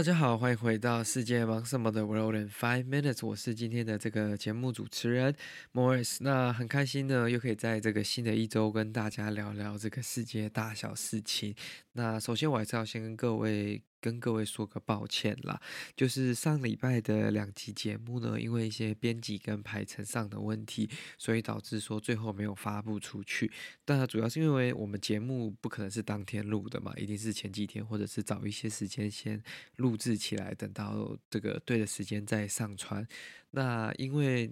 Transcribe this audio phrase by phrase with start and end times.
[0.00, 5.36] 大家好，欢迎回到世界忙什么的 World in Five Minutes，我是今天的这个节目主持人
[5.74, 6.16] Morris。
[6.20, 11.54] 那很开心呢，又可以在这个新的一周跟大家聊聊这个世界大小事情。
[11.92, 13.82] 那首先我还是要先跟各位。
[14.00, 15.60] 跟各位说个抱歉啦，
[15.94, 23.52] 就是上礼拜的两集节目呢，因为一些编辑跟排程上的问题，所以导致说最后没有发布出去。
[23.84, 29.42] 但主要是因为我们节目不可能是当天录的嘛，一定是前几天或者是早一些时间先
[29.76, 33.06] 录制起来，等到这个对的时间再上传。
[33.50, 34.50] 那因为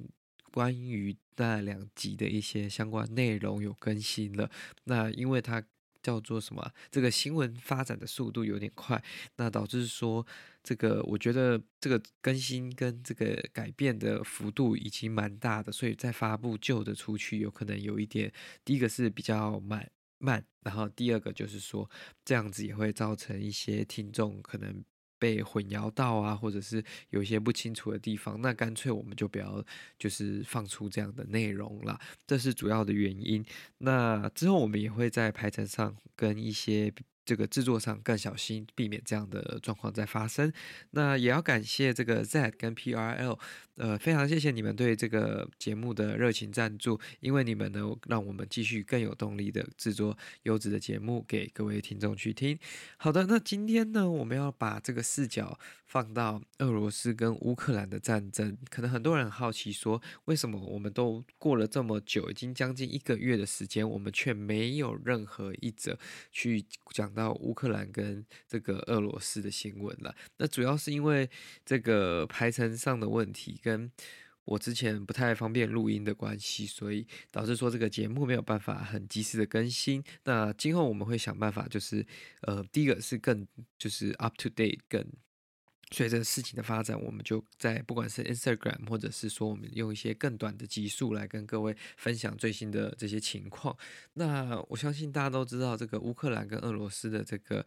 [0.51, 4.51] 关于那两集的一些相关内容有更新了，
[4.85, 5.65] 那因为它。
[6.03, 6.73] 叫做什么？
[6.91, 9.03] 这个新闻发展的速度有点快，
[9.37, 10.27] 那导致说
[10.63, 18.33] 这个，我觉得这个更新跟这个改变的幅度已经蛮大的，所以再发布旧的出去，有可能有一点，
[18.65, 21.91] 第一个是比较慢慢，然后第二个就是说
[22.25, 24.85] 这样子也会造成一些听众可能。
[25.19, 29.65] 被混淆到啊，或者是有一些不清楚的地方，那干脆我们就不要
[29.99, 33.45] 就是放出这样的内容了，这是主要的原因。
[33.79, 36.93] 那之后我们也会在排程上跟一些。
[37.29, 40.51] 这个制作上更小心，避免这样的状况再发生。
[40.93, 43.39] 那也要感谢这个 Z 跟 PRL，
[43.77, 52.59] 呃，非常谢谢你们对这个节目的热情赞助，因为你们呢，让我们继续更有动力的制作优质的节目给各位听众去听。
[52.97, 55.59] 好的，那今天呢，我们要把这个视角。
[55.89, 65.99] 放到俄罗斯跟乌克兰的战争，可能很多人很好奇说，为什么我们都过了这么久，已经将近一个月的时间，我们却没有任何一则
[66.31, 70.15] 去讲到乌克兰跟这个俄罗斯的新闻了？
[70.37, 71.29] 那主要是因为
[71.65, 73.91] 这个排程上的问题，跟
[74.45, 80.03] 我之前不太方便录音的关系，所以导致说这个节目没有办法很及时的更新。
[80.25, 82.07] 那今后我们会想办法，就是
[82.43, 83.47] 呃，第一个是更
[83.77, 85.05] 就是 up to date 更。
[85.91, 93.75] 随着事情的发展，我们就在不管是 Instagram，或者是说我们用一些更短的集数来跟各位分享最新的这些情况。
[94.13, 97.65] 那我相信大家都知道，这个乌克兰跟俄罗斯的这个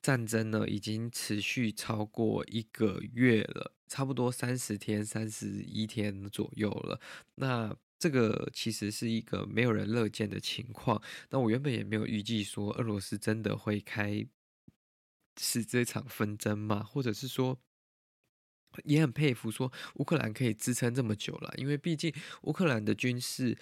[0.00, 6.98] 战争呢，已经持续超过一个月了，差不多三十天、三十一天左右了。
[7.34, 11.00] 那这个其实是一个没有人乐见的情况。
[11.28, 14.26] 那我原本也没有预计说俄罗斯真的会开。
[15.42, 16.82] 是这场纷争吗？
[16.82, 17.58] 或者是说，
[18.84, 23.56] 也很佩服说乌克兰可以支撑这么久了，因为毕竟乌克兰的军事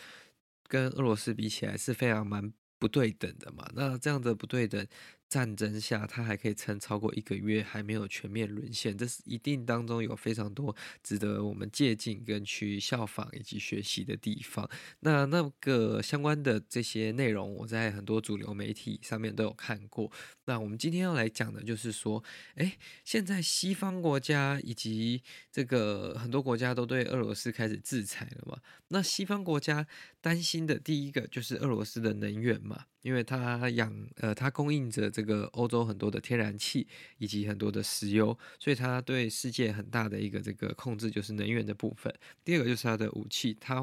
[0.64, 3.66] 跟俄罗斯比起来是非常蛮不对等的嘛。
[3.74, 4.86] 那这样的不对等。
[5.28, 14.68] 战争下，他还可以撑超过一个月，还没有全面沦陷，这是一定当中有非常多值得我们借鉴跟去效仿以及学习的地方。
[15.00, 20.10] 那那个相关的这些内容，我在很多主流媒体上面都有看过。
[20.46, 22.24] 那我们今天要来讲的就是说，
[22.54, 25.22] 诶，现在西方国家以及
[25.52, 28.58] 这个很多国家都对俄罗斯开始制裁了嘛？
[28.88, 29.86] 那西方国家
[30.22, 32.86] 担心的第一个就是俄罗斯的能源嘛。
[33.02, 36.86] 因为它养呃，它供应着这个欧洲很多的天然气
[37.16, 42.14] 以及很多的石油，所以它对世界很大的一个这个控制就是能源的部分。
[42.44, 43.82] 第二个就是它的武器，它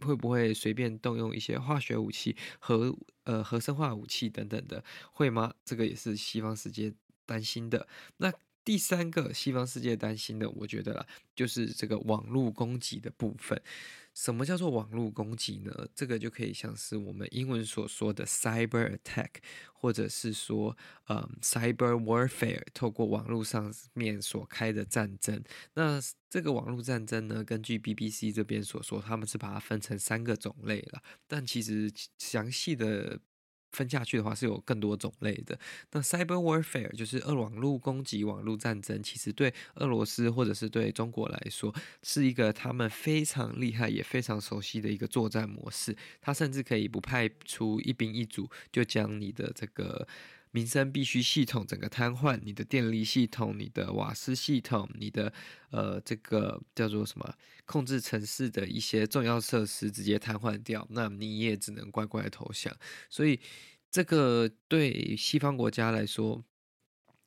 [0.00, 4.84] 会不会随便动用一些化学武器、和呃核生化武器等等的，
[5.14, 5.54] 会吗？
[5.64, 6.92] 这个也是西方世界
[7.24, 7.88] 担心的。
[8.18, 8.30] 那
[8.64, 13.60] 第三个西方世界担心的，我觉得啦，就是这个网络攻击的部分。
[14.14, 15.88] 什么叫做网络攻击呢？
[15.92, 19.30] 这个就可以像是我们英文所说的 cyber attack，
[19.72, 20.76] 或者是说，
[21.08, 25.42] 嗯，cyber warfare，透过网络上面所开的战争。
[25.74, 26.00] 那
[26.30, 33.20] 这个网络战争呢，根据 BBC 这边所说，他们是把它分成三个种类了，但其实详细的。
[33.74, 35.58] 分下去的话是有更多种类的。
[35.92, 45.94] 那 cyber warfare 就是二网络攻击、网络战争，其实对俄罗斯或者是对中国来说，是一个他们非常厉害也非常熟悉的一个作战模式。
[46.20, 50.06] 他甚至可以不派出一兵一卒，就将你的这个
[50.54, 55.32] 民生必须系统整个瘫痪，你的电力系统、你的瓦斯系统、你的
[55.70, 57.34] 呃这个叫做什么
[57.64, 62.72] 控制城市的一些重要设施直接瘫痪掉，那你也只能乖乖投降。
[63.10, 63.40] 所以
[63.90, 66.44] 这个对西方国家来说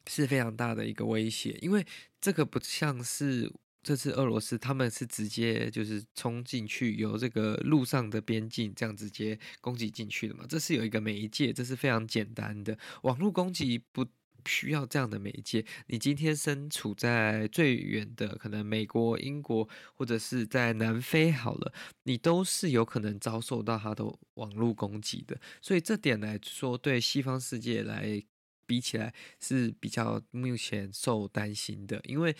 [0.08, 1.86] 是非常大的一个威胁，因为
[2.22, 3.52] 这个不像是。
[3.84, 10.46] 这次俄罗斯他们是直接就是冲进去，由这个陆上的边境这样直接攻击进去的嘛？
[10.50, 12.78] 这是有一个媒介，这是非常简单的。
[13.04, 14.06] 网络攻击不
[14.46, 15.66] 需要这样的媒介。
[15.86, 21.72] 你今天身处在最远的可能美国、英国，或者是在南非好了，
[22.04, 24.04] 你都是有可能遭受到他的
[24.34, 25.40] 网络攻击的。
[25.62, 28.22] 所以这点来说，对西方世界来
[28.66, 32.36] 比起来是比较目前受担心的，因为。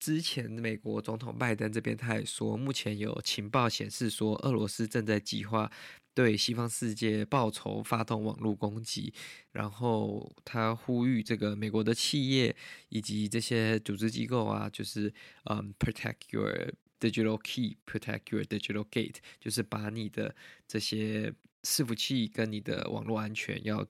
[0.00, 5.70] 之前美国总统拜登这边他也说，目前有情报显示说，俄罗斯正在计划
[6.14, 9.12] 对西方世界报仇，发动网络攻击。
[9.52, 12.56] 然后他呼吁这个美国的企业
[12.88, 15.12] 以及这些组织机构啊，就是
[15.44, 20.34] 嗯，protect your digital key，protect your digital gate，就是把你的
[20.66, 21.30] 这些
[21.62, 23.86] 伺服器跟你的网络安全要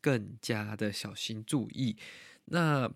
[0.00, 1.96] 更加的小心注意。
[2.46, 2.90] 那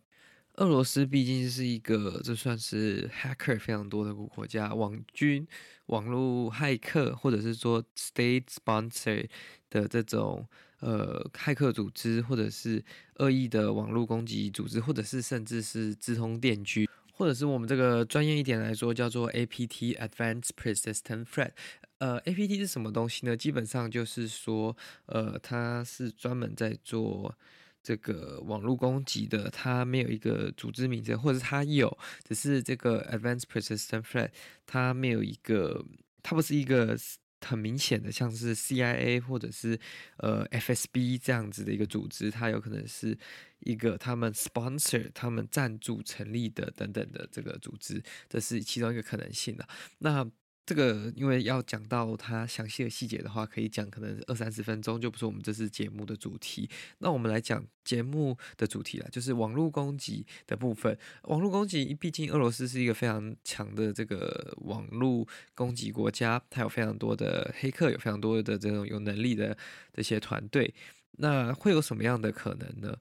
[0.56, 5.47] 俄罗斯毕竟是一个，这算是 hacker 非常多的国家，网军、
[5.87, 9.29] 网络骇客，或者是说 state sponsor
[9.69, 10.49] 的这种
[10.81, 12.82] 呃骇客组织，或者是
[13.17, 21.50] 恶意的网络攻击组织，或者是甚至是资通电军，或者是我们这个专业一点来说叫做 APT Advanced Persistent Threat。
[21.99, 23.37] 呃，APT 是什么东西呢？
[23.37, 24.75] 基本上就是说，
[25.05, 27.37] 呃，它是专门在做。
[27.86, 31.96] 这个网络攻击的，它没有一个组织名称，或者它有，
[32.28, 34.30] 只是这个 Advanced Persistent Threat，
[34.66, 35.86] 它没有一个，
[36.20, 36.98] 它不是一个
[37.42, 39.78] 很明显的，像是 CIA 或者是
[40.16, 43.16] 呃 FSB 这样子的一个组织，它有可能是
[43.60, 49.64] 一个他们 sponsor、他们赞助成立的等等的这个组织，这是其中一个可能性的。
[49.98, 50.28] 那
[50.66, 56.68] 这个因为要讲到它详细的细节的话，可以讲可能二三十分钟，就不是我们这次节目的主题。
[56.98, 60.98] 那我们来讲节目的主题了，就是网络攻击的部分。
[61.22, 65.24] 网络攻击，毕竟俄罗斯是一个非常强的这个网络
[65.54, 69.56] 攻击国家，它有非常多的黑客，有非常多的这种有能力的
[69.94, 70.74] 这些团队。
[71.12, 72.98] 那会有什么样的可能呢？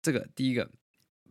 [0.00, 0.70] 这个第一个。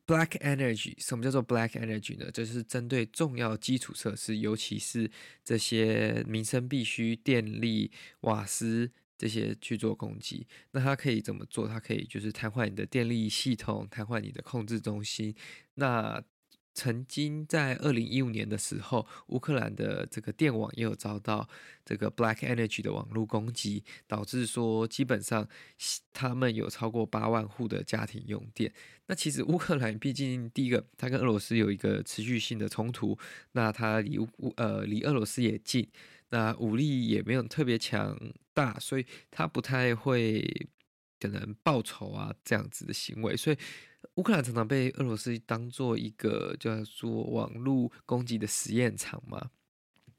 [0.07, 2.31] Black Energy，什么叫做 Black Energy 呢？
[2.31, 5.11] 就是针对重要基础设施，尤其是
[5.43, 10.47] 这些民生必需电力、瓦斯这些去做攻击。
[10.71, 11.67] 那它可以怎么做？
[11.67, 15.35] 它可以就是瘫痪你的电力系统，瘫痪你的控制中心。
[15.73, 16.23] 那
[16.77, 21.49] 曾经在二零一五年的时候，乌克兰的这个电网也有遭到
[21.83, 25.49] 这个 Black Energy 的网络攻击，导致说基本上
[26.13, 28.71] 他们有超过八万户的家庭用电。
[29.07, 33.17] 那其实乌克兰毕竟第一个，它跟俄罗斯有一个持续性的冲突，
[33.53, 35.89] 那它离乌呃离俄罗斯也近，
[36.29, 38.15] 那武力也没有特别强
[38.53, 40.69] 大，所以它不太会
[41.19, 43.57] 可能报仇啊这样子的行为，所以。
[44.17, 49.51] 乌克兰常常被俄罗斯当做一个叫做网络攻击的实验场嘛。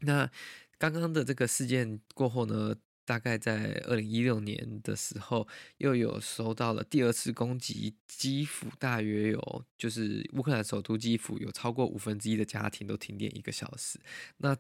[0.01, 0.31] 那
[0.79, 5.49] 刚刚的这个事件过后呢，大概在二零一六年的时候，
[5.79, 13.99] 又有收到了第二次攻击基辅，大约有就是乌克兰首都基辅有超过五分之一的家庭都停电一个小时。
[14.37, 14.57] 那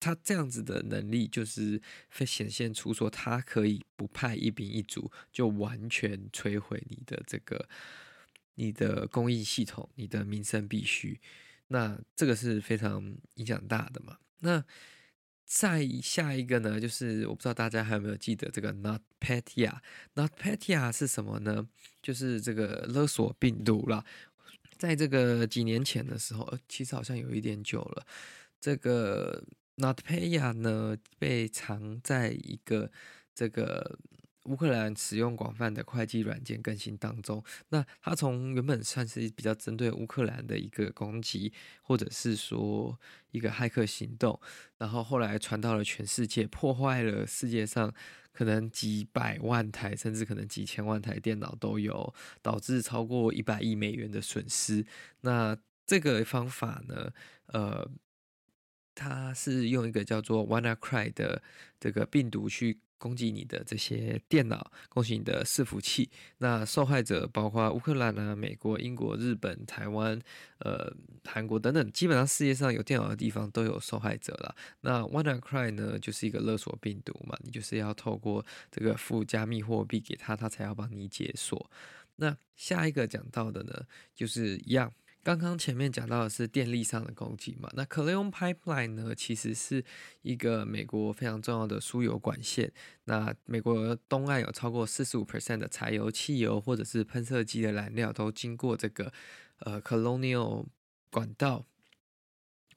[0.00, 7.68] 他这样子的能力，就是会显现出说他可以不派一兵一卒，就完全摧毁你的这个。
[8.58, 11.20] 你的公益系统，你的民生必须，
[11.68, 14.18] 那这个是非常影响大的嘛。
[14.40, 14.64] 那
[15.44, 21.68] 再下一个呢，就是我不知道大家还有没有记得这个 NotPetya，NotPetya 是什么呢？
[22.02, 24.04] 就是这个勒索病毒啦。
[24.76, 28.04] 在这个几年前的时候，其实好像有一点久了。
[28.60, 29.44] 这个
[29.76, 32.90] NotPetya 呢，被藏在一个
[33.32, 34.00] 这个。
[34.48, 41.52] 乌克兰使用广泛的会计软件更新当中，那它从原本算是比较针对乌克兰的一个攻击，
[41.82, 42.98] 或者是说
[43.30, 44.40] 一个骇客行动，
[44.78, 47.92] 然后后来传到了全世界，破坏了世界上
[48.32, 54.86] 可能几百万台，甚至可能几千万台电脑都有，导致超过一百亿美元的损失。
[55.20, 55.54] 那
[55.86, 57.12] 这个方法呢，
[57.48, 57.86] 呃，
[58.94, 61.42] 它是用一个叫做 WannaCry 的
[61.78, 62.80] 这个病毒去。
[62.98, 66.10] 攻击你的这些电脑，攻击你的伺服器。
[66.38, 70.20] 那受害者包括乌克兰啊、美国、英国、日本、台湾、
[70.58, 70.92] 呃、
[71.24, 74.54] 韩国等等，基本上世界上有电脑的地方都有受害者了。
[74.80, 81.70] 那 WannaCry 呢，就是一个勒索病毒嘛，你就是要透过这个付加密货币给他，他才要帮你解锁。
[82.16, 84.92] 那下一个讲到的呢，就是一样。
[85.28, 89.84] 刚刚前面讲到的是电力上的攻击嘛，那 Cleon Pipeline 呢，其实是
[90.22, 92.72] 一个美国非常重要的输油管线。
[93.04, 99.12] 那美国东岸有超过四十五 percent 的柴油、汽油或者是喷射机的燃料都经过这个
[99.58, 100.64] 呃 Colonial
[101.10, 101.66] 管道。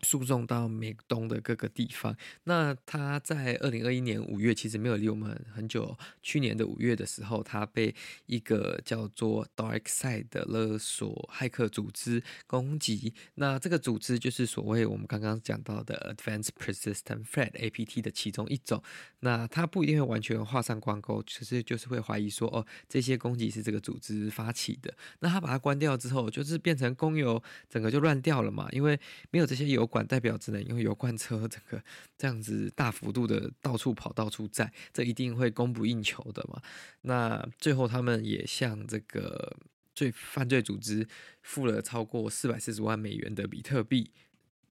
[0.03, 2.15] 输送到美东的各个地方。
[2.45, 5.95] 那他在二零二一年五月，其实没有离我们很久。
[6.23, 7.93] 去年的五月的时候，他被
[8.25, 13.13] 一个叫做 DarkSide 的勒索骇客组织攻击。
[13.35, 18.81] 那这个组织就是所谓我们刚刚讲到的 Advanced Persistent Threat（APT） 的其中一种。
[19.19, 24.91] 那他不一定会完全画上光钩，其实就是会怀疑说，哦，这些攻击是这个组织发起的。
[25.19, 29.90] 那他把它关掉之后，就是变成供油整个就乱掉了嘛，因为没有这些有。
[29.91, 31.83] 管代表只能用油罐车，这个
[32.17, 36.61] 这样子大幅度的到处跑、到处载，这一定会供不应求的嘛。
[37.01, 39.57] 那最后他们也向这个
[39.93, 41.07] 罪犯罪组织
[41.41, 44.11] 付了超过四百四十万美元的比特币，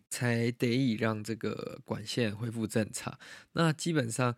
[0.08, 3.18] 才得以让这个管线恢复正常。
[3.52, 4.34] 那基本上。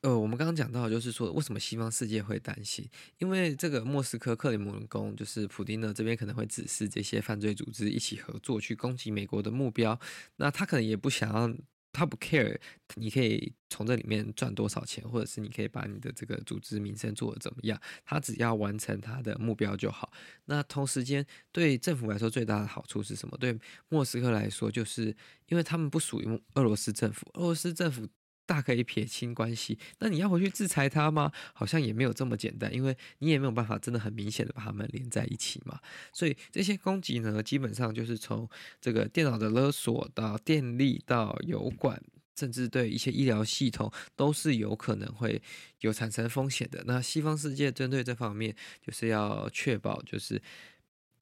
[0.00, 2.88] 呃，我们刚刚讲到，就是说为什么西方世界会担心？
[3.18, 9.96] 因为这个莫斯科克里姆林宫，就是普丁呢这边可能会指示这些犯罪组织一起合作去攻击美国的目标。
[10.36, 11.54] 那他可能也不想要，
[11.92, 12.58] 他不 care，
[12.96, 20.10] 你可以从这里面赚多少钱，或者是你可以把你的这个组织名声做得怎么样，他只要完成他的目标就好。
[20.46, 23.36] 那同时间对政府来说最大的好处是什么？
[23.38, 23.56] 对
[23.88, 25.14] 莫斯科来说，就是
[25.46, 28.08] 因为他们不属于俄罗斯政府，俄罗斯政府。
[28.52, 31.32] 大可以撇清关系，那你要回去制裁他吗？
[31.54, 35.80] 好像也没有这么简单，因为你也没有办法真的很明显的把他们连在一起嘛。
[36.12, 38.46] 所以这些攻击呢，基本上就是从
[38.78, 41.98] 这个电脑的勒索到电力到油管，
[42.36, 45.40] 甚至对一些医疗系统都是有可能会
[45.80, 46.84] 有产生风险的。
[46.86, 48.54] 那西方世界针对这方面，
[48.86, 50.42] 就是要确保就是。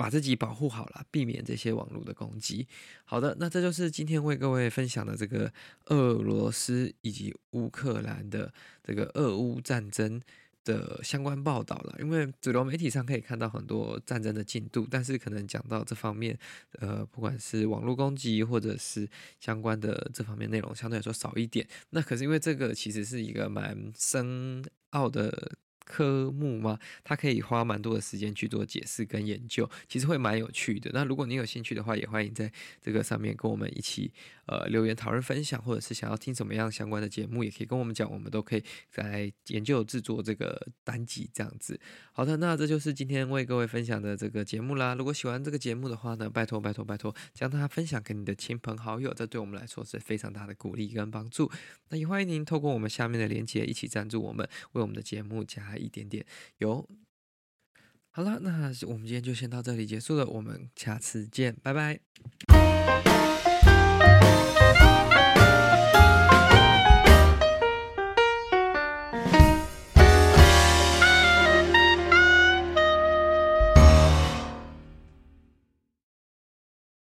[0.01, 2.67] 把自己保护好了，避免这些网络的攻击。
[3.05, 5.53] 好的，那这就是今天为各位分享的这个
[5.89, 8.51] 俄罗斯以及乌克兰的
[8.83, 10.19] 这个俄乌战争
[10.65, 11.99] 的相关报道了。
[12.01, 16.39] 因为主流媒体上可以看到很多战争的进度，但是可能讲到这方面，
[16.79, 19.07] 呃，不管是网络攻击或者是
[19.39, 21.69] 相关的这方面内容，相对来说少一点。
[21.91, 25.53] 那可是因为这个其实是一个蛮深奥的。
[25.91, 26.79] 科目吗？
[27.03, 30.89] 他可以花蛮多的时间去做解释跟研究，其实会蛮有趣的。
[30.95, 34.13] 那如果你有兴趣的话，也欢迎在这个上面跟我们一起
[34.47, 38.63] 呃留言讨论分享，或者是想要听什么样相关的节目，也可以跟我们讲，我们都可以
[38.95, 41.81] 来研究制作这个单集这样子。
[42.13, 44.95] 好的，那这就是今天为各位分享的这个节目啦。
[44.95, 51.51] 如果喜欢这个节目的话呢，拜托拜托拜托，将它分享给你的亲朋好友，这对我们来说是非常大的鼓励跟帮助。
[51.89, 56.25] 那也欢迎您透过我们下面的链接一起赞助我们，为我们的节目加一点点
[56.59, 56.89] 有。
[58.13, 62.01] 好了，那我们今天就先到这里结束了，我们下次见，拜拜。